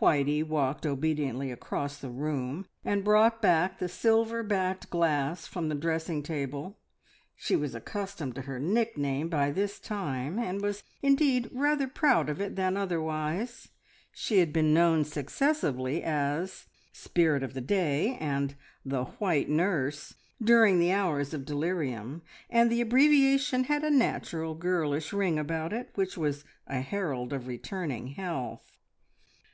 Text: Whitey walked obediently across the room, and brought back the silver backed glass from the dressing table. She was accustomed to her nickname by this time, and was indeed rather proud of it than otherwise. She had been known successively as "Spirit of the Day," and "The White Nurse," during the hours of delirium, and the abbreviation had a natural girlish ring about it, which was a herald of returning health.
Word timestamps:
Whitey 0.00 0.42
walked 0.42 0.86
obediently 0.86 1.52
across 1.52 1.98
the 1.98 2.08
room, 2.08 2.64
and 2.86 3.04
brought 3.04 3.42
back 3.42 3.78
the 3.78 3.86
silver 3.90 4.42
backed 4.42 4.88
glass 4.88 5.46
from 5.46 5.68
the 5.68 5.74
dressing 5.74 6.22
table. 6.22 6.78
She 7.36 7.54
was 7.54 7.74
accustomed 7.74 8.34
to 8.36 8.42
her 8.48 8.58
nickname 8.58 9.28
by 9.28 9.50
this 9.50 9.78
time, 9.78 10.38
and 10.38 10.62
was 10.62 10.82
indeed 11.02 11.50
rather 11.52 11.86
proud 11.86 12.30
of 12.30 12.40
it 12.40 12.56
than 12.56 12.78
otherwise. 12.78 13.68
She 14.10 14.38
had 14.38 14.54
been 14.54 14.72
known 14.72 15.04
successively 15.04 16.02
as 16.02 16.66
"Spirit 16.94 17.42
of 17.42 17.52
the 17.52 17.60
Day," 17.60 18.16
and 18.18 18.54
"The 18.86 19.04
White 19.18 19.50
Nurse," 19.50 20.14
during 20.42 20.78
the 20.78 20.92
hours 20.92 21.34
of 21.34 21.44
delirium, 21.44 22.22
and 22.48 22.72
the 22.72 22.80
abbreviation 22.80 23.64
had 23.64 23.84
a 23.84 23.90
natural 23.90 24.54
girlish 24.54 25.12
ring 25.12 25.38
about 25.38 25.74
it, 25.74 25.90
which 25.94 26.16
was 26.16 26.42
a 26.66 26.80
herald 26.80 27.34
of 27.34 27.46
returning 27.46 28.06
health. 28.06 28.80